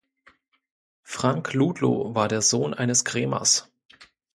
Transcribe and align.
Frank 1.03 1.53
Ludlow 1.53 2.15
war 2.15 2.27
der 2.27 2.41
Sohn 2.41 2.73
eines 2.73 3.05
Krämers. 3.05 3.69